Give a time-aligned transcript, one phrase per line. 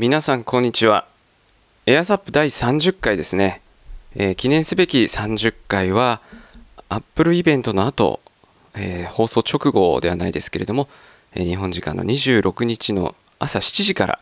[0.00, 1.06] 皆さんこんにちは。
[1.84, 3.60] エアサップ第30回ですね。
[4.16, 6.22] えー記念すべき30回は、
[6.88, 8.20] Apple イベントの後、
[8.74, 10.88] えー放送直後ではないですけれども、
[11.34, 14.20] えー日本時間の26日の朝7時から、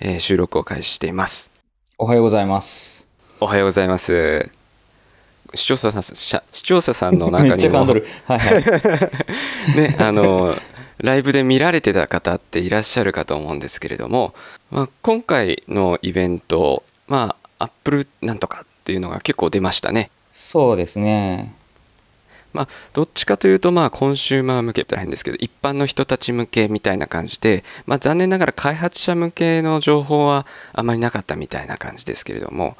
[0.00, 1.52] えー収録を開始しています。
[1.98, 3.06] おはようございます。
[3.40, 4.50] おはようございます。
[5.54, 7.84] 視聴者さん、視聴者さんの中にも。
[7.84, 8.64] はいはい。
[9.76, 10.56] ね、あの、
[11.02, 14.34] ライブで見られてた方っていらっしゃるかと思うんですけれども、
[14.70, 20.10] まあ、今回のイベント、まあ、Apple なんとかっていうのが結構出ましたね。
[20.32, 21.54] そうですね。
[22.52, 32.76] まあ、どっちかというと、まあ、コンシューマー向けって大変ですけど、一般の人たち向けみたいな感じで、まあ、残念ながら開発者向けの情報はあまりなかったみたいな感じですけれども、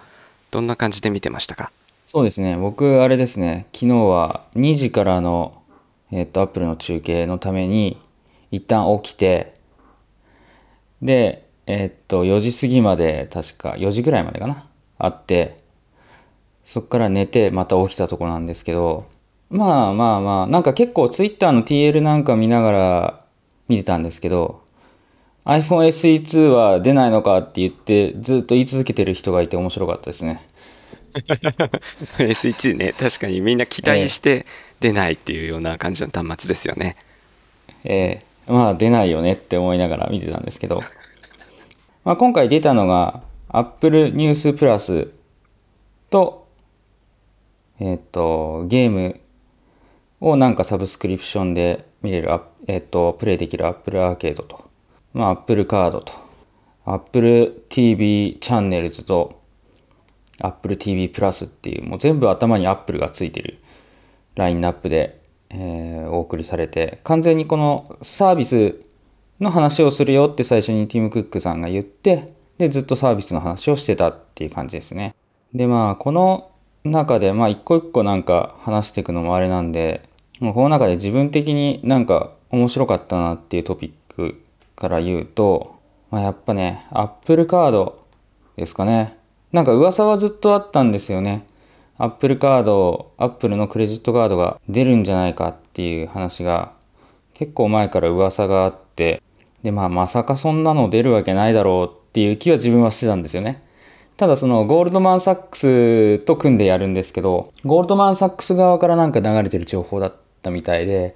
[0.51, 1.71] どんな感じで見てましたか？
[2.09, 2.57] そうですね。
[2.57, 3.66] 僕、あれですね。
[3.73, 5.63] 昨日は2時からの、
[6.11, 7.97] えっと、アップルの中継のために、
[8.51, 9.55] 一旦起きて、
[11.03, 14.67] で、えっと、4時過ぎまで、確か、4時ぐらいまでかな。
[14.99, 15.63] あって、
[16.65, 19.07] そっから寝て、また起きたとこなんですけど、
[19.51, 23.24] まあまあまあ、なんか結構 Twitter の TL なんか見ながら
[23.69, 24.63] 見てたんですけど、
[25.45, 30.46] iPhone SE2 は出ないのかって言って、ずっと言い続けてる人がいて面白かったですね。
[32.19, 34.46] SE2 ね、確かにみんな期待して
[34.80, 36.96] 出ないっていうような感じの端末ですよね。
[37.85, 40.80] えーまあ出ないよねって思いながら見てたんですけど、
[42.05, 45.10] まあ、今回出たのが Apple News Plus
[46.10, 46.46] と、
[47.79, 49.21] えっ、と、ゲーム
[50.21, 52.30] をなんかサブスクリプションで見れる、
[52.66, 54.65] えっ、と、プレイできる Apple アーケードと、
[55.13, 56.13] まあ Apple カードと、
[56.85, 59.41] Apple TV チャンネルズと、
[60.43, 63.59] Apple TV プラスっていう、もう全部頭に Apple がついてる
[64.34, 65.19] ラインナップで、
[65.50, 68.81] えーお送りされて、完全にこのサービス
[69.41, 75.15] の話をするよって最初にティム・クックさんが言って、で、ずっとサービスの話をしてたっていう感じですね。
[75.54, 76.50] で、まあ、この
[76.84, 80.09] 中で、まあ、一個一個なんか話していくのもあれなんで、
[80.41, 84.43] もうこの中で自分的になんか面白かったなっていうトピック
[84.77, 85.77] から言うと、
[86.10, 88.05] まあ、やっぱね、Apple カード
[88.56, 89.16] ですかね。
[89.53, 91.47] なんか噂はずっとあったんですよね。
[92.03, 96.72] Apple カード、Apple のクレジットカードが出るんじゃないかっていう話が
[97.34, 99.22] 結構前から噂があって、
[99.62, 103.62] で、まあまさかそんなの出るわけないだろうっていう気は自分はしてたんですよね。
[104.16, 111.15] ただそのゴールドマン・サックスと組んでやるんですけど、ゴールドマン・サックス側からなんか流れてる情報だったみたいで、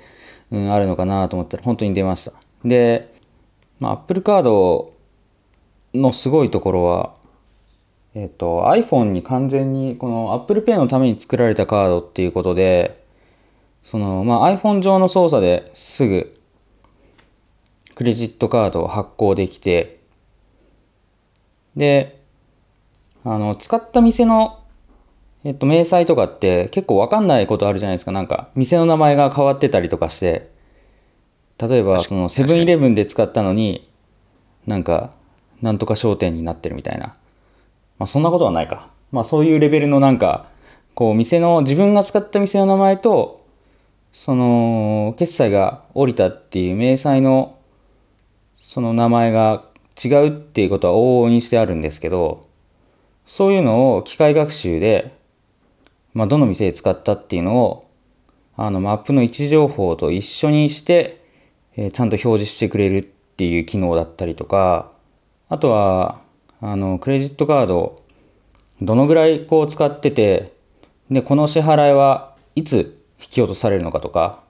[0.50, 2.32] うん、あるのかなと思ったら本当に出ました。
[2.62, 3.14] で、
[3.80, 4.92] まあ、Apple カード
[5.94, 7.14] のすごいところは、
[8.14, 13.04] えっと、iPhone に完全にこの Apple Pay のために作られたカードっていうことで、
[13.84, 16.38] その、まあ、iPhone 上の操作ですぐ
[17.94, 20.00] クレジットカードを発行できて、
[21.76, 22.20] で、
[23.24, 24.60] あの、使った店の、
[25.44, 28.12] えっと、明細とかって結構わかんないことあるじゃないですか。
[28.12, 30.50] なんか、店の名前が変わってたりとかして、
[31.58, 33.88] 例えば、その、セブンイレブンで使ったのに、
[34.66, 35.12] なんか、
[35.62, 37.16] なんとか商店になってるみたいな。
[37.98, 38.90] まあ、そんなことはないか。
[39.12, 40.48] まあ、そういうレベルのなんか、
[40.94, 43.44] こう、店の、自分が使った店の名前と、
[44.12, 47.58] その、決済が降りたっていう明細の、
[48.56, 49.64] その名前が
[50.02, 52.48] 違うっていうことは往々にしてあるんですけど、
[53.26, 55.14] そういうのを機械学習で、
[56.12, 57.88] まあ、どの店で使ったっていうのを、
[58.56, 61.20] あの、マップの位置情報と一緒にして、
[61.76, 64.92] えーちゃんと表示してくれるっていう機能だったりとか、
[65.48, 66.20] あとは、
[66.66, 68.02] あの、クレジットカード、
[68.80, 70.54] どのぐらいこう使ってて、
[71.10, 74.42] で、この支払いはいつ引き落とされるのかとか、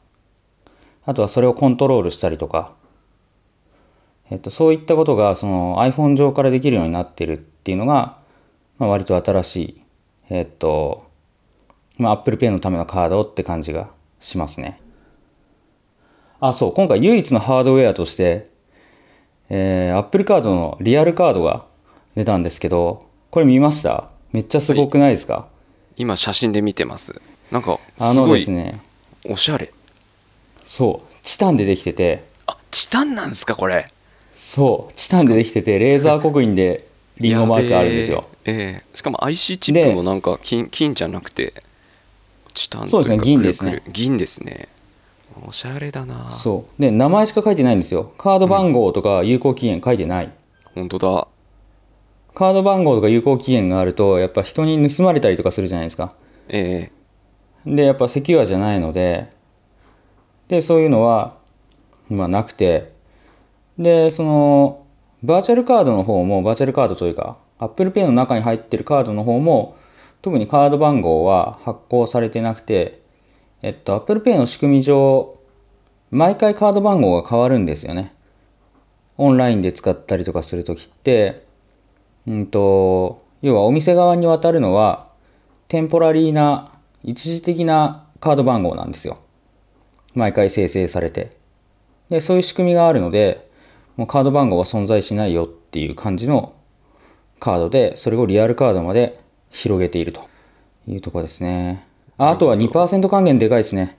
[1.04, 2.72] あとはそれをコントロールしたりとか、
[4.30, 8.20] えっと、そういったことがその iPhone 上からできるようになってるっていうのが、
[8.78, 9.82] まあ、割と新しい、
[10.30, 11.10] えっと、
[11.98, 14.80] まあ、Apple Pay のためのカードって感じがしますね。
[16.38, 18.52] あ、そう、今回唯一のハードウェアとして、
[19.48, 21.73] えー、Apple カードのリアルカードが
[22.14, 24.10] 出たんですけど、これ見ました？
[24.32, 25.48] めっちゃすごくないですか、
[25.96, 27.20] 今写真で見てます。
[27.50, 28.80] なんか、あのすごいですね、
[29.24, 29.72] おしゃれ。
[30.64, 33.90] そう、チタンでできてて、あ、チタンなんですか、これ？
[34.36, 36.88] そう、チタンでできてて、レーザー刻印で
[37.18, 38.26] リンゴマークあるんですよ。
[38.44, 38.52] え。
[38.52, 41.54] ええしかも IC チップもなんか金金じゃなくて、
[42.54, 44.68] チタンそうですね銀ですね銀ですね。
[45.46, 46.36] おしゃれだな。
[46.36, 46.80] そう。
[46.80, 48.12] で、名前しか書いてないんですよ。
[48.18, 50.32] カード番号とか有効期限書いてない。
[50.74, 51.28] 本当だ。
[52.34, 56.14] カード番号とか有効期限があると、やっぱ人に盗まれたりとかするじゃないですか。
[56.48, 56.90] え
[57.66, 59.30] で、やっぱセキュアじゃないので、
[60.48, 61.38] で、そういうのは、
[62.10, 62.92] まあなくて、
[63.78, 64.86] で、その、
[65.22, 69.76] バーチャルカードの方も、バーチャルカードというか、Apple Pay の中に入ってるカードの方も、
[70.20, 73.00] 特にカード番号は発行されてなくて、
[73.62, 75.38] えっと、Apple Pay の仕組み上、
[76.10, 78.14] 毎回カード番号が変わるんですよね。
[79.16, 81.43] オンラインで使ったりとかするときって、
[82.26, 85.10] うんと、要はお店側に渡るのは、
[85.68, 86.72] テンポラリーな、
[87.02, 89.18] 一時的なカード番号なんですよ。
[90.14, 91.30] 毎回生成されて。
[92.08, 93.48] で、そういう仕組みがあるので、
[93.96, 96.54] もうカード番号は存在しないよっていう感じの
[97.40, 100.22] カードで、それをリアルカードまで広げていると
[100.88, 101.86] いうところですね。
[102.16, 103.98] ああとは2%還元でかいですね。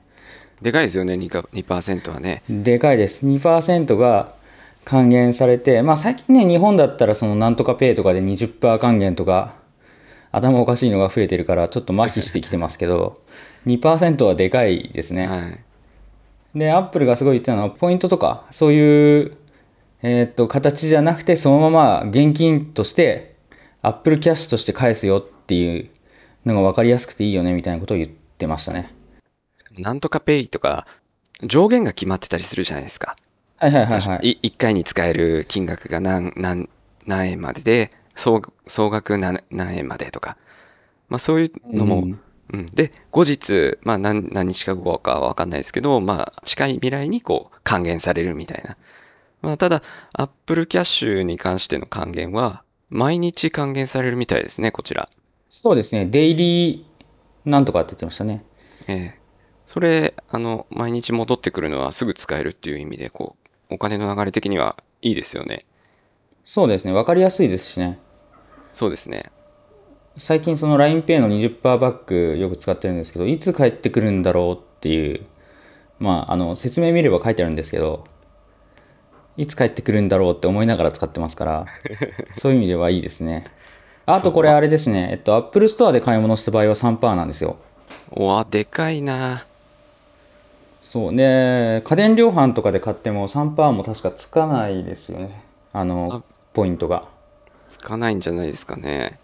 [0.61, 2.43] でかいですよね、2%はね。
[2.49, 3.25] でかいです。
[3.25, 4.33] 2%が
[4.85, 9.55] 還元されて、まあ最近ね、日本だったらそのなんとかペイとかで20%還元とか、
[10.31, 13.21] 頭おかしいのが増えてるからちょっと麻痺してきてますけど、
[13.65, 15.27] 2%はでかいですね。
[15.27, 15.59] はい。
[16.57, 19.37] で、 Apple がすごい言ってたのは、ポイントとか、そういう、
[20.03, 23.35] えーっと、形じゃなくて、そのまま現金として、
[23.81, 25.89] Apple Cash として返すよっていう
[26.45, 28.93] のが分かりやすくていいよね、みたいなことを言ってましたね。
[29.77, 30.85] なんとかペイとか、
[31.43, 33.17] 上限が決まってたりするじゃないですか。
[33.57, 34.37] はいはいはいはい。
[34.41, 36.69] い1回に使える金額が何何
[37.05, 40.37] 何円までで、総総額何何円までとか、
[41.09, 42.19] まあ、そういうのも、うん
[42.53, 48.77] うんで、後日、まあ何、何日か後かは分かんないですけど、まあ、近い未来にこう還元されるみたいな。
[49.41, 49.81] まあ、ただ、
[50.13, 55.09] Apple Cash に関しての還元は、毎日還元されるみたいですね、こちら。
[55.49, 58.43] そうですね、デイリーなんとかって言ってましたね。
[58.87, 59.25] ええ
[59.65, 65.65] それ、あの、毎日戻ってくるのはすぐ使えるっていう意味で、こう、お金の流れ的にはいいですよね。
[66.43, 67.99] そうですね、分かりやすいですしね。
[68.71, 69.31] そうですね。
[70.17, 75.25] 最近その LINEPay の20%バックよく使ってるんですけど、いつ帰ってくるんだろうっていう、
[75.99, 78.05] まあ、あの、説明見れば書いてあるんですけど、
[79.37, 81.65] いつ帰ってくるんだろうって思いながら使ってますから、
[82.33, 83.45] そういう意味ではいいですね。
[84.05, 87.57] あとこれあれですね、えっと、Apple Store で買い物した場合は3%なんですよ。
[88.11, 89.45] おわ、でかいな。
[90.95, 91.13] そう。
[91.13, 95.43] で、家電量販とかで買っても3%も確かつかないですよね。
[95.73, 97.09] あの、ポイントが。
[97.67, 99.19] つかないんじゃないですかね。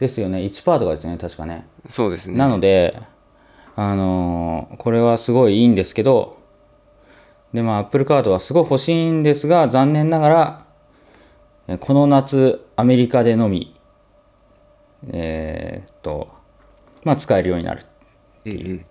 [0.00, 0.40] ですよね。
[0.40, 1.68] 1%とかですね、確かね。
[1.88, 2.36] そうですね。
[2.36, 3.00] なので、
[3.76, 6.38] あのーこれはすごいいいんですけど、
[7.54, 10.66] で、まあ、Apple カードはすごい欲しいんですが、残念ながら、
[11.68, 13.72] えこの夏、アメリカでのみ、
[15.12, 16.28] えーっと、
[17.04, 17.84] まあ、使えるようになる
[18.46, 18.86] うんうん。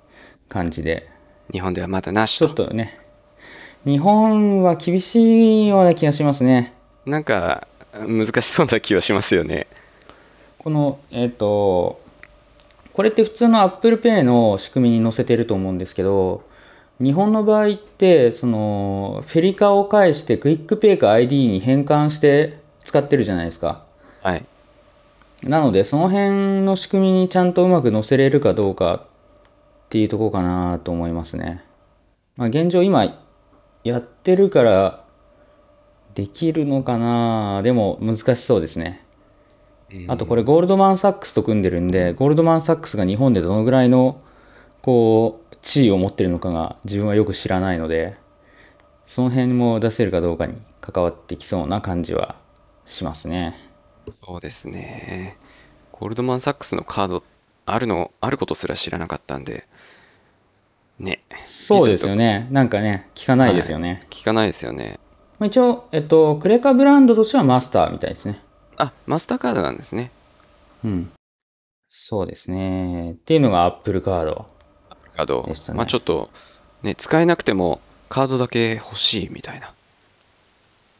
[0.47, 1.09] 感じで、
[1.51, 2.67] 日本ではまだなしちょっと。
[2.67, 2.97] とね、
[3.85, 6.73] 日本は厳しいような気がしますね。
[7.05, 9.67] なんか、難しそうな気はしますよね。
[10.59, 11.99] この、えっ、と、
[12.93, 16.43] これって普通の Apple Pay の仕組みに載せてると思うんですけど、
[17.01, 23.83] 日本の場合って、その、 FeliCa を介して QUICPay か ID に変換して使ってるじゃないですか。
[24.21, 24.45] はい。
[25.43, 29.05] なので、その辺の仕組みにちゃんとうまく載せれるかどうか
[29.91, 31.65] っていうところかなと思いますね。
[32.37, 33.25] まあ、現状今
[33.83, 35.03] やってるから
[36.15, 39.05] できるのかなでも難しそうですね。
[40.07, 44.21] あとこれゴールドマン・サックスと組んでるんで、ゴールドマン・サックスが日本でどのぐらいの
[44.81, 48.15] こう地位を持ってるのかが自分はよく知らないので、
[49.05, 52.37] その辺も出せるかどうかに関わってきそうな感じは
[52.85, 53.57] しますね。
[54.09, 55.35] そうですね。
[55.91, 57.23] ゴールドマン・サックスのカード
[57.65, 59.67] あるの、あることすら知らなかったんで、
[61.01, 61.21] ね。
[61.45, 62.47] そうですよね。
[62.51, 64.07] なんかね、聞かないですよね。
[64.09, 64.99] 聞かないですよね。
[65.39, 68.41] まあ一応、えっと、クレカブランドとしてはマスターみたいですね。
[68.77, 70.11] あ、マスターカードなんですね。
[70.83, 71.11] うん。
[71.89, 73.13] そうですね。
[73.13, 74.45] っていうのが Apple カード。
[75.15, 75.43] カード。
[75.47, 76.29] でしたねまあちょっと、
[76.83, 79.73] ね、使えなくてもカードだけ欲しいみたいな。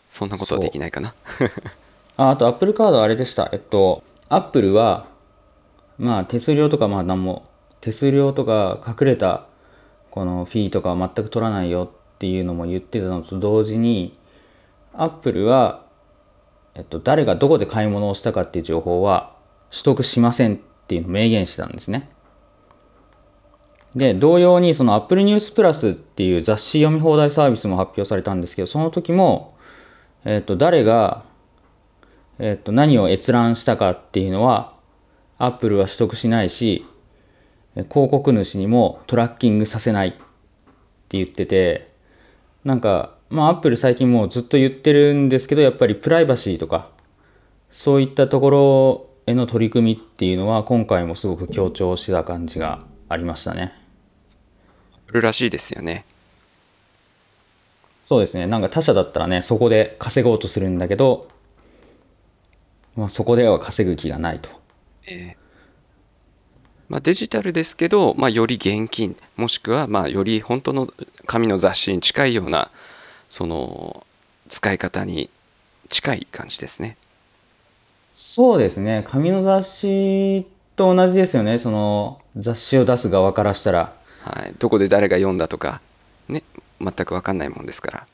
[0.10, 1.14] そんなことはできないかな。
[2.18, 3.50] ああと Apple カードはあれでした。
[3.54, 5.08] えっと、Apple は、
[5.98, 7.46] まあ手数料とかまあ何も、
[7.80, 9.48] 手数料とか隠れた
[10.12, 14.18] このフィーとかは全く取らないよっていうのも言ってたのと同時に、
[14.94, 15.86] Apple は、
[16.76, 19.36] えっと、誰がどこで買い物をしたかっていう情報は
[19.72, 22.10] 取得しませんっていうのを明言してたんですね。
[23.96, 29.56] で、同様にその Apple News Plus っていう雑誌読み放題サービスも発表されたんですけど、その時も、
[30.24, 31.26] えっと、誰が
[32.44, 34.74] えっと、何を閲覧したかっていうのは、
[35.38, 36.88] Apple は取得しないし、
[37.76, 40.20] 広告主にもトラッキングさせないって
[41.12, 41.92] 言ってて、
[42.64, 46.90] なんか、まあ Apple 最近もうずっと言ってるんですけど、やっぱりプライバシーとか、
[47.72, 53.74] そういったところへの取り組みっていうのは、今回もすごく強調してた感じがありましたね。
[55.08, 56.06] あるらしいですよね。
[58.04, 58.48] そうですね。
[58.48, 61.30] なんか他社だったらね、そこで稼ごうとするんだけど、
[62.98, 64.50] まあ、そこでは稼ぐ気がないと。
[65.08, 65.41] えー
[66.92, 70.90] まあ、デジタルですけど、まあ、より現金、もしくは、まあ、より本当の
[71.26, 72.70] 紙の雑誌に近いような、
[73.30, 74.06] その、
[74.50, 75.30] 使い方に
[75.88, 76.98] 近い感じですね。
[78.14, 79.06] そうですね。
[79.08, 80.46] 紙の雑誌
[80.76, 81.60] と同じですよね。
[81.60, 83.94] その、雑誌を出す側からしたら。
[84.26, 84.56] はい。
[84.60, 85.80] どこで誰が読んだとか、
[86.28, 86.44] ね、
[86.82, 88.08] 全くわかんないもんですから。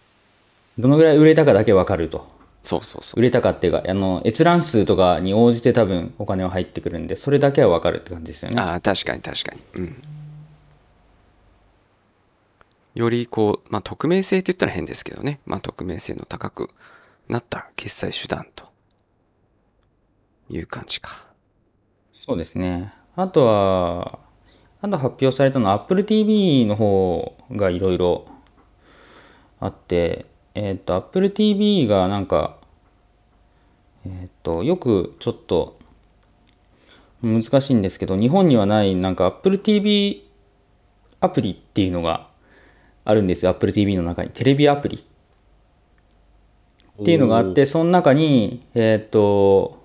[0.77, 2.27] どのぐらい売れたかだけわかると。
[2.67, 3.19] そうそうそう。
[3.21, 8.59] 売れたかっていうか、あの、閲覧数とかに応じて多分お金は入ってくるんで、それだけはわかるって感じですよね。
[8.59, 9.61] ああ、確かに確かに。
[9.75, 10.01] うん。
[12.93, 15.39] よりこう、まあ、匿名性って言ったら変ですけどね。
[15.45, 16.69] まあ、匿名性の高く
[17.29, 18.65] なった決済手段と
[20.49, 21.25] いう感じか。
[22.11, 22.93] そうですね。
[23.15, 24.19] あとは、
[24.81, 28.25] あと発表されたのは Apple TV の方がいろいろ
[29.61, 30.25] あって、
[30.59, 32.56] えっと、Apple TV がなんか、
[34.21, 35.77] えっと、よくちょっと
[37.21, 40.27] 難しいんですけど、日本にはないなんか Apple TV
[41.19, 42.29] アプリっていうのが
[43.05, 43.51] あるんですよ。
[43.51, 44.29] Apple TV の中に。
[44.29, 44.97] テレビアプリ
[47.01, 49.83] っていうのがあって、その中に、えっと、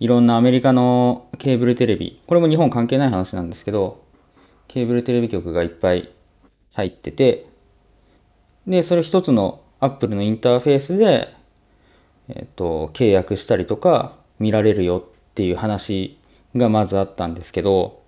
[0.00, 4.04] いろんなアメリカのケーブルテレビ、これも日本関係ない話なんですけど、
[4.68, 6.12] ケーブルテレビ局がいっぱい
[6.72, 7.46] 入ってて、
[8.66, 11.28] で、それ一つの Apple のインターフェースで、
[12.28, 16.18] えっと、契約したりとか見られるよっていう話
[16.56, 18.02] がまずあったんですけど、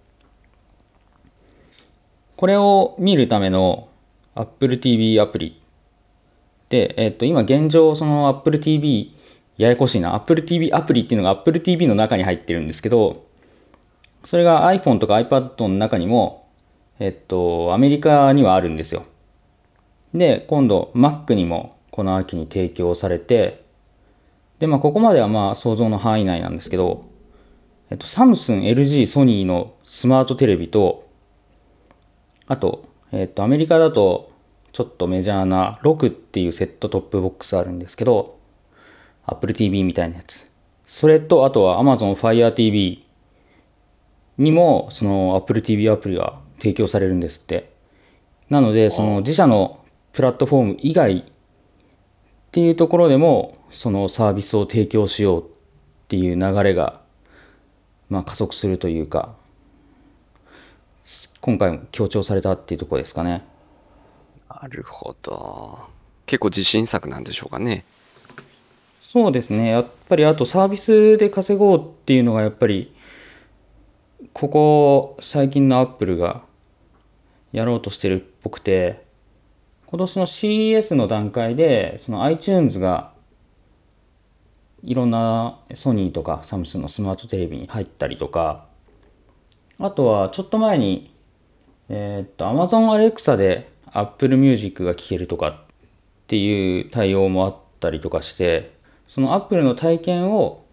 [2.37, 3.89] これを見るための
[4.35, 5.61] Apple TV アプリ
[6.69, 9.15] で、えっと、今現状その Apple TV
[9.57, 10.15] ややこしいな。
[10.15, 13.25] Apple TV アプリっていうのが Apple TV の中に入ってるんですけど、
[14.25, 16.47] それが iPhone とか iPad の中にも、
[16.99, 19.07] えっと、アメリカにはあるんですよ。
[20.13, 23.65] で、今度 Mac にもこの秋に提供されて、
[24.59, 27.05] で、まあ、ここまではまあ想像の範囲内なんですけど、
[27.91, 31.09] えっと、サムスン、LG、ソニーのスマートテレビと、
[32.47, 34.33] あと、えっと、アメリカだと
[34.73, 38.39] ちょっとメジャーな6っていうセットトップボックスあるんですけど、
[39.25, 40.51] Apple TV みたいなやつ。
[40.87, 43.07] それと、あとは Amazon Fire TV
[44.39, 47.73] にも、その Apple TV アプリが提供されるんですって。
[48.51, 49.81] なので、その自社の
[50.13, 51.25] プラットフォーム以外っ
[52.53, 55.47] ていうところでも、そのサービスを提供しようっ
[56.09, 57.01] ていう流れが、
[58.09, 59.35] まあ加速するというか、
[61.41, 63.45] 今回も強調されたっていうところですかね。
[64.49, 65.79] なるほど。
[66.27, 67.85] 結構自信作なんでしょうかね。
[69.01, 69.71] そうですね。
[69.71, 72.95] やっぱりあとサービスで稼ごうっていうのがやっぱり、
[74.33, 76.43] ここ最近のアップルが
[77.53, 79.05] やろうとしてるっぽくて、
[79.87, 83.13] 今年の CES の段階で、その iTunes が
[84.83, 88.67] いろんなソニーとかサムスンのスマートテレビに入ったりとか、
[89.79, 91.15] あとはちょっと前に、
[91.89, 95.57] えーっと Amazon Alexa で Apple Music が聴けるとかっ
[96.27, 98.77] ていう対応もあったりとかして、
[99.09, 100.65] その Apple の体験を、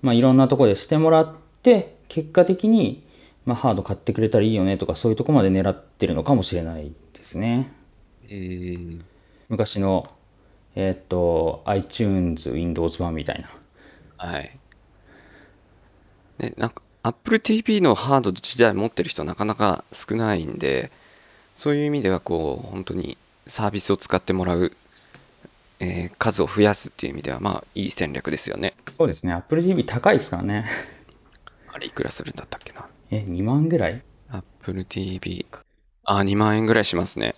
[0.00, 3.06] まあ、いろんなところでしてもらって、結果的に、
[3.44, 7.72] まあ、ハード買ってくれたらいいよねとか、そういうとこまで狙ってるのかもしれないですね。
[8.28, 9.00] えー、
[9.48, 10.06] 昔の、
[10.74, 13.50] えーっと、iTunes、Windows 版みたいな。
[14.16, 14.58] はい。
[16.38, 20.90] ね、なんか、Apple TV のハード自体持ってる人なかなか少ないんで、
[21.56, 24.72] そういう意味では、こう、本当にサービスを使ってもらう、
[25.80, 28.74] えー数を増やすっていう意味では、まあ、いい戦略ですよね。
[28.96, 29.32] そうですね。
[29.32, 30.64] Apple TV 高いですからね。
[31.72, 32.86] あれ、いくらするんだったっけな？
[33.10, 35.44] え、2万ぐらい？Apple TV。
[36.04, 37.34] あ、2万円ぐらいしますね。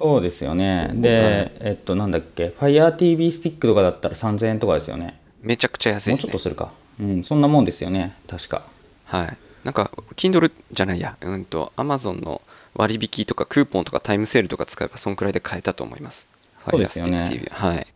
[0.00, 0.90] そうですよね。
[0.94, 5.20] で、えっと、なんだっけ、Fire TV スティックとかだったら3000円とかですよね。
[5.42, 6.18] めちゃくちゃ安いもう。
[6.18, 6.72] ちょっとするか。
[6.98, 8.16] うん、そんなもんですよね。
[8.26, 8.62] 確か。
[9.04, 9.36] はい。
[9.64, 12.40] なんか、Kindle じゃないや、うんと、Amazon の
[12.74, 16.28] 割引とかクーポンとかタイムセールとか使えば、そんくらいで買えたと思います。
[16.62, 17.86] そうですよね Fire Stick TV はい。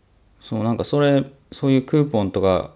[0.40, 2.72] そう、なんかそれ、そういうクーポンとか、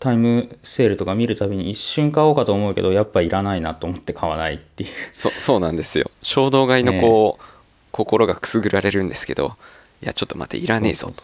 [0.00, 4.90] タイムセールとか見るたびに一瞬買おうかと思うけど、やっぱいらないなと思って買わないっていう。
[5.12, 6.10] そそうなんですよ。
[6.22, 7.53] 衝動買いのこう、
[7.94, 9.54] 心がくすぐられるんですけど、
[10.02, 11.22] いや、ちょっと待って、いらねえぞと。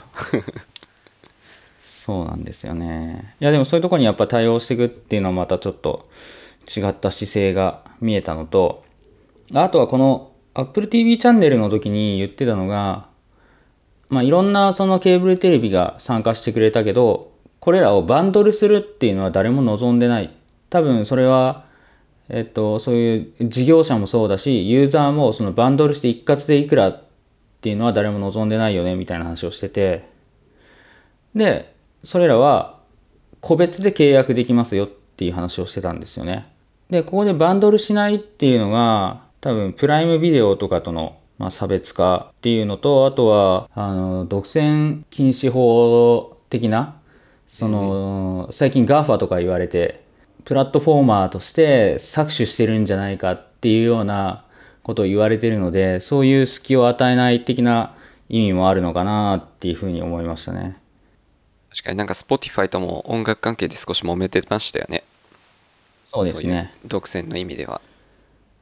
[1.81, 3.35] そうなんですよね。
[3.41, 6.09] いや、でもそういうとこにやっぱ対応していくっていうのはまたちょっと
[6.69, 8.85] 違った姿勢が見えたのと、
[9.53, 13.09] あとはこの Apple TV チャンネルの時に言ってたのが、
[14.09, 20.33] まあいろんなそのケーブルテレビが参加してくれたけど、これらをバンドルするっていうのは誰も望んでない。
[20.71, 21.65] 多分それは、
[22.31, 27.03] えっと、そういう事業者もそうだし、ユーザーもそのバンドルして一括でいくらっ
[27.61, 30.09] っていうのは誰も望んでないよねみたいな話をしてて、
[31.35, 32.81] で、それらは
[33.43, 36.51] 個別で契約できますよっていう話をしてたんですよね。
[36.89, 46.99] で、ここでバンドルしないっていうのが、多分プライムビデオとかとの、まあ、差別化っていうのと、あとは、あの、独占禁止法的な、
[47.47, 50.00] その、最近 GAFA とか言われて、
[50.51, 54.45] プラットフォーマーとして搾取してるんじゃないかっていうような
[54.83, 57.95] ことを言われてるので、そういう隙を与えない的な
[58.29, 60.77] 意味もあるのかなっていうふうに思いましたね。
[61.71, 65.05] 確かになんか Spotify とも音楽関係で少し揉めてましたよね。
[66.07, 66.73] そうですね。
[66.83, 67.81] うう独占の意味では。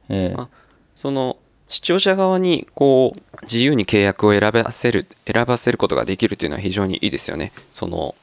[0.09, 0.47] ええあ
[0.93, 1.37] その
[1.69, 7.51] 視聴者側にこう自由に契約を選ばせる選ばせることができるというのは非常にいいですよね。
[7.71, 8.13] その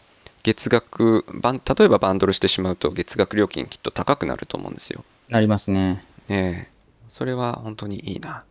[0.46, 5.04] 月額バン例えばバンドルしてしまうと月額料金きっと高くなると思うんですよ。
[5.28, 6.02] なりますね。
[6.28, 6.76] ええ
[7.08, 8.44] それは本当にいいな。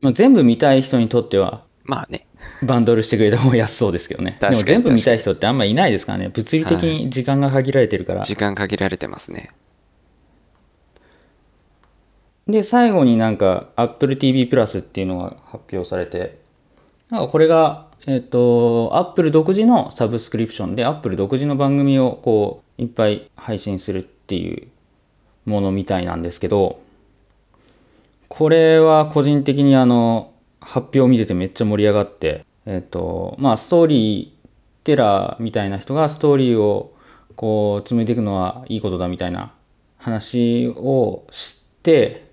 [0.00, 2.26] まあ、全部見たい人にとっては、まあね。
[2.62, 4.38] バンドルしてくれた方が安そうですけどね。
[4.40, 6.30] でも全部見たい人ってあんまいないですからね。
[6.30, 8.22] 物理的に時間が限られてるから。
[8.22, 9.50] 時間限られてますね。
[12.48, 16.43] で、最後になんか Apple TV プラスっていうのが発表されて、
[17.10, 24.68] なんかこれが、えっ、と、Apple 独自のサブスクリプションで Apple 独自の番組をこう、いっぱい配信するっていう
[25.44, 26.80] ものみたいなんですけど、
[28.28, 36.94] これは個人的にあの、発表を見ててめっちゃ盛り上がって、えっ、と、まあ、ストーリーテラーみたいな人がストーリーを
[37.36, 39.52] こう、紡いでいくのはいいことだみたいな
[39.98, 42.30] 話をして、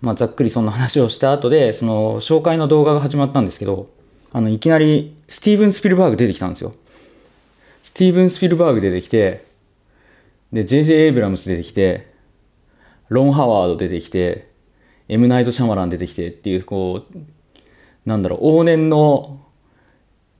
[0.00, 3.88] まあ、ざっくりそんな話をした後で、その紹介の動画が始まったんですけど、
[4.36, 6.74] あの、いきなりスティーブン・スピルバーグ出てきたんですよ。
[7.82, 9.46] スティーブン・スピルバーグ出てきて、
[10.52, 11.06] で、J.J.
[11.06, 12.12] エイブラムス出てきて、
[13.08, 14.50] ロン・ハワード出てきて、
[15.08, 17.18] エム・ナイト・シャマラン出てきてっていう、こう、
[18.04, 19.40] なんだろう、往年の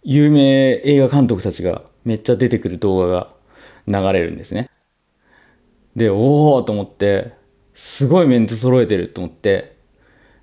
[0.02, 3.32] 有名映画監督たちがめっちゃ出てくる動画が
[3.86, 4.68] 流れるんですね。
[5.96, 7.32] で、おーと思って、
[7.72, 9.78] すごいメンツ揃えてると思って、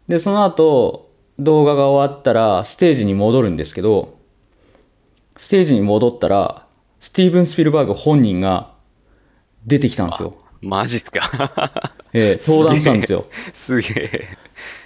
[0.08, 4.18] で、その後、動画が終わったら、ステージに戻るんですけど、
[5.38, 6.66] ステージに戻ったら、
[7.00, 8.72] スティーブン・スピルバーグ本人が
[9.66, 10.38] 出てきたんですよ。
[10.62, 11.92] マジか。
[12.14, 13.26] ええ登壇したんですよ。
[13.54, 14.38] すげえ。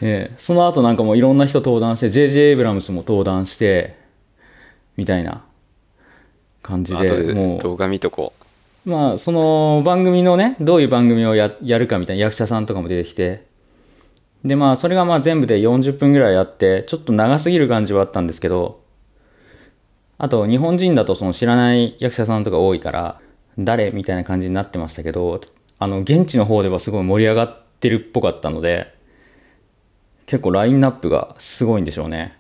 [0.02, 2.50] ええその後なんかもういろんな人登壇して、J.J.
[2.50, 3.96] エイブラムスも登壇して、
[4.96, 5.44] みたいな
[6.64, 8.34] 感じ後で、もう、で動画見とこ
[8.86, 13.46] まあ、その番組のね、どういう番組をややるかみたいな役者さんとかも出てきて、
[14.46, 18.82] で、まあ、それがまあ全部で40分ぐらいあって、ちょっと長すぎる感じはあったんですけど、
[20.20, 23.22] あと、日本人だとその知らない役者さんとか多いから、
[23.60, 25.42] 誰みたいな感じになってましたけど、
[25.80, 28.94] あの、現地の方ではすごい盛り上がってるっぽかったので、
[30.26, 32.38] 結構ラインナップがすごいんでしょうね。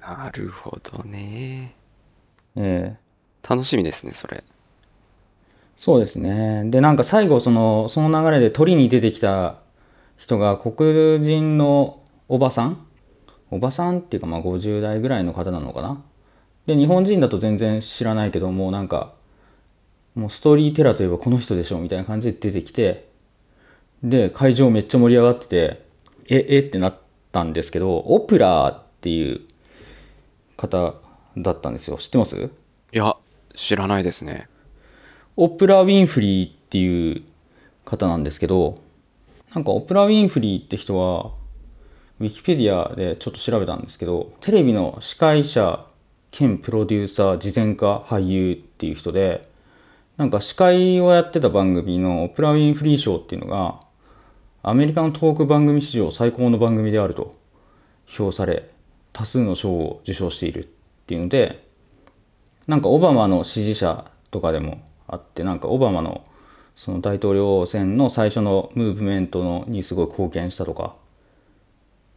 [0.00, 0.02] う。
[0.02, 1.74] なるほどね。
[2.56, 3.06] ええ
[3.48, 4.42] 楽しみですね、それ。
[5.76, 6.64] そうですね。
[6.70, 9.58] で、なんか最後、その、その流れで鳥に出てきた
[10.16, 12.86] 人が黒人のおばさん？
[13.50, 16.02] おばさんっていうか、まあ50代ぐらいの方なのかな？
[16.66, 19.14] で、日本人だと全然知らないけど、もうなんか、
[20.14, 23.08] もうストーリーテラーといえばこの人でしょみたいな感じで出てきて、
[24.02, 25.84] で、会場めっちゃ盛り上がってて、
[26.28, 26.98] え、えってなっ
[27.30, 29.42] たんですけど、オプラーっていう
[30.56, 30.94] 方
[31.36, 31.98] だったんですよ。
[31.98, 32.50] 知ってます？
[32.92, 33.16] いや、
[33.54, 34.48] 知らないですね。
[35.36, 37.22] オプラ・ウィンフリーっていう
[37.84, 38.80] 方なんですけど、
[39.56, 41.32] なんかオプラ・ウィンフリーって人は、
[42.20, 45.86] ウィキペディアでちょっと調べたんですけど、テレビの司会者
[46.30, 49.48] 兼プロデューサー、慈善家、俳優っていう人で、
[50.18, 53.80] なんか司会をやってた番組のオプラ・ウィンフリー賞っていうのが、
[54.62, 57.34] アメリカのトーク番組史上最高の番組であると
[58.04, 58.68] 評され、
[59.14, 60.68] 多数の賞を受賞しているっ
[61.06, 61.66] ていうので、
[62.66, 66.26] なんかオバマの支持者とかでもあって、なんかオバマの
[66.76, 70.94] その大統領選の最初のムーブメントのにすごい貢献したとか、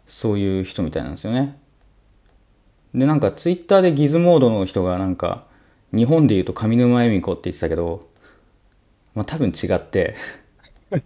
[0.07, 1.57] そういう人みたいなんですよね。
[2.93, 5.45] で、なんかツイッターでギズモードの人がなんか、
[5.93, 8.07] 日本で言うと上沼恵美子って言ってたけど、
[9.15, 10.15] まあ多分違って、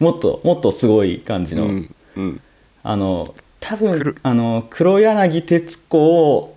[0.00, 2.40] もっと、もっとすごい感じの、うん、うん。
[2.82, 6.56] あの、多分あの黒柳徹子を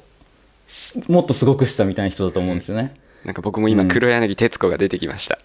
[0.68, 2.96] すもっとすごくしたみたいな人だと思うんですよね。
[3.26, 5.40] なんか僕も今、うん黒柳徹子が出てきました。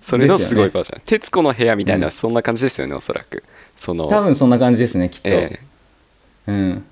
[0.00, 1.02] それのすごいバージョン。
[1.06, 3.44] 徹子の部屋みたいな、そんな感じですよね、おそらく。
[3.76, 5.28] その、多分そんな感じですね、きっと。
[5.28, 5.60] え
[6.48, 6.84] うん。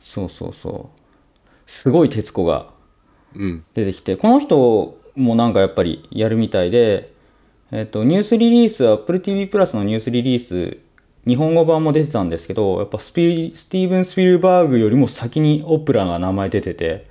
[0.00, 1.70] そうそうそう。
[1.70, 2.70] すごい徹子が。
[3.74, 7.12] 出てきて、この人もなんかやっぱりやるみたいで、
[7.70, 10.78] えっと、ニュースリリース、Apple TV プラスのニュースリリース
[11.26, 17.06] 日本語版も出てたんですけど、やっぱスピスティーブン・スピルバーグよりも先にオプラが名前出てて、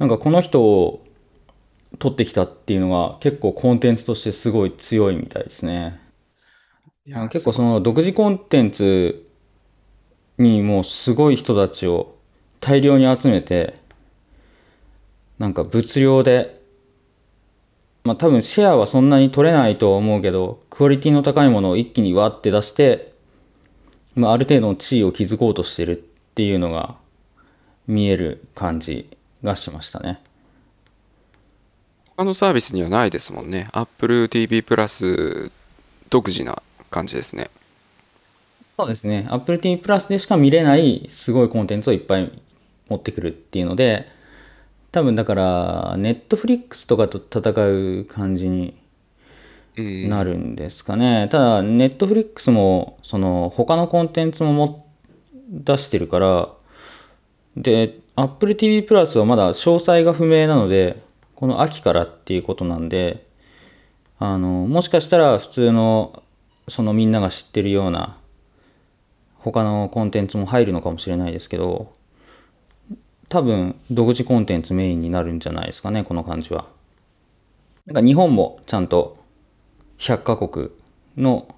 [0.00, 1.04] なんかこの人を
[1.98, 6.00] 取ってきたっていうのが結構コンテンツとしてすごい強いみたいですね。
[7.04, 9.28] いや結構その独自コンテンツ
[10.38, 12.16] にもうすごい人たちを
[12.60, 13.78] 大量に集めて、
[15.38, 16.62] なんか物量で、
[18.04, 23.12] まあ多分シェアはそんなに取れないとは思うけど、クオリティの高いものを一気にわって出して、
[24.14, 26.02] まあある程度の地位を築こうとしてるっ
[26.34, 26.96] ていうのが
[27.86, 30.20] 見える感じがしましたね。
[32.16, 33.68] 他のサービスにはないですもんね。
[33.72, 35.50] Apple TV プラス
[36.10, 37.50] 独自な感じですね。
[38.76, 39.26] そうですね。
[39.30, 42.30] Apple TV プラスでしか見れないすごいコンテンツをいっぱい
[42.88, 44.06] 持ってくるっていうので、
[44.92, 47.52] 多分だから、Netflix とかと戦
[48.00, 48.76] う感じに
[49.76, 51.28] うんなるんですかね。
[51.30, 54.86] ただ、Netflix も、その、他のコンテンツもも
[55.48, 56.48] 出してるから、
[57.56, 61.02] で、Apple TV プラスはまだ詳細が不明なので、
[61.34, 63.26] この秋からっていうことなんで、
[64.18, 66.22] あの、もしかしたら普通の、
[66.68, 68.18] そのみんなが知ってるような、
[69.38, 71.92] 他のコンテンツも入るのかもしれないですけど、
[73.30, 76.66] 多分、独自コンテンツメインになるんじゃないですかね、この感じは。
[77.86, 79.16] なんか日本もちゃんと
[79.98, 80.70] 100カ国
[81.16, 81.48] の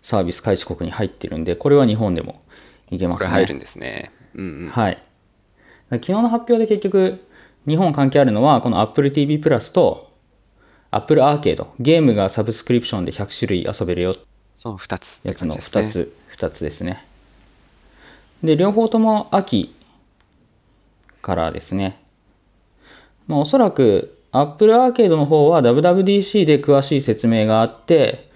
[0.00, 2.42] サービス開始国に入ってるんで、これは日本でも
[2.90, 3.28] いけますね。
[3.28, 4.10] これ入るんですね。
[4.34, 4.68] うんうん。
[4.70, 5.02] はい。
[5.96, 7.24] 昨日の発表で結局、
[7.68, 10.10] 日本関係あるのは、この Apple TV プラスと
[10.90, 14.16] Apple アーケード、ゲームがサブスクリプションで100種類遊べるよ
[14.56, 15.82] その2つやつの感じですね。
[15.82, 17.06] 2つ、2つですね。
[18.42, 19.74] で、両方とも秋
[21.20, 22.02] からですね。
[23.26, 28.30] まあ、おそらく Apple アーケードの方は WWDC で詳しい説明があって、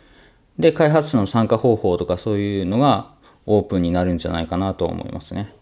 [0.59, 3.09] で、開発者の参加方法とかそういうのが
[3.47, 5.53] オープンになるんじゃないかなと思いますね。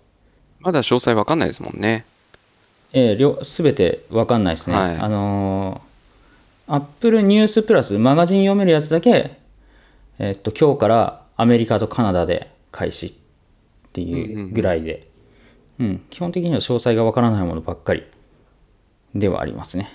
[0.64, 2.06] まだ詳細わかんないですもんね。
[2.94, 4.76] えー、両すべてわかんないですね。
[4.76, 9.36] はいあのー、Apple ニュースプラス、マガジン読めるやつだけ、
[10.18, 13.12] えっと、今日からアメリカとカナダで開始っ
[13.92, 15.06] ていうぐらいで、
[15.78, 18.04] うん、基本的には詳細がわからないものばっかり
[19.14, 19.92] ではありますね。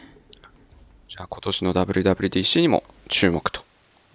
[1.08, 3.64] じゃあ今年の WWDC にも注目と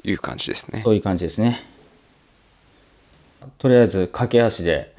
[0.05, 0.83] いう感じですね。
[0.83, 1.61] そういう感じですね。
[3.59, 4.93] とりあえず、駆け足で、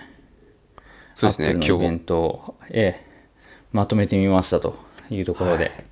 [1.16, 2.06] そうですね、Apple のイベン今日。
[2.06, 3.06] トを、ええ
[3.72, 4.78] まとめてみましたと
[5.10, 5.86] いうところで、はい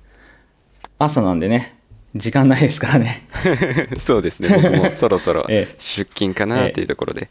[0.98, 1.76] 朝なんでね、
[2.14, 3.26] 時間ないですからね。
[3.98, 7.28] そうですね、僕もそろそろ ええ出勤かなっていうところで。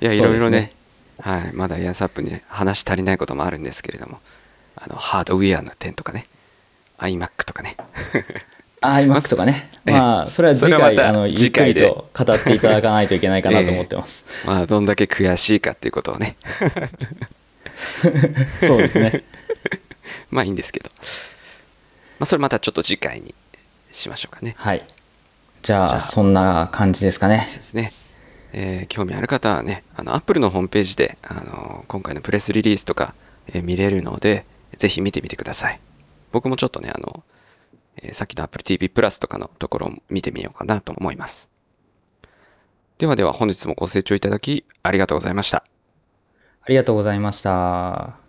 [0.00, 0.72] いや、いそうですねろいろね、
[1.20, 4.20] はい、まだエアサップに話足りないこともあるんですけれども、
[4.74, 6.26] あの、ハードウェアの点とかね、
[6.98, 7.76] iMac とかね。
[8.80, 9.70] あ iMac とかね。
[9.86, 14.24] ええまあ、それは次回、あの、ゆっくり次回でと語っていただかないといけないかなと思ってます。
[14.44, 16.36] まあ、どんだけ悔しいかっていうことをね。
[18.60, 19.24] そうですね。
[20.30, 20.90] まあいいんですけど。
[22.18, 23.34] まあ、それまたちょっと次回に
[23.92, 24.54] しましょうかね。
[24.58, 24.84] はい。
[25.62, 27.48] じゃあ、じゃあそんな感じですかね。
[27.52, 27.92] ですね。
[28.52, 33.14] えー興味ある方はね、あの、Apple のホームページで、あの、今回のプレスリリースとか、
[33.48, 34.44] えー見れるので、
[34.76, 35.80] ぜひ見てみてください。
[36.32, 37.22] 僕もちょっとね、あの、
[38.02, 41.50] えさっきの Apple TV Plus とかのところを見てみようかなと思います。
[42.98, 45.64] ではでは本日もご清聴いただきありがとうございました。
[46.62, 48.25] ありがとうございました。